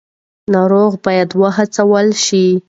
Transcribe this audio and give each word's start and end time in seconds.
ناروغ 0.53 0.91
باید 1.05 1.29
وهڅول 1.41 2.07
شي. 2.25 2.45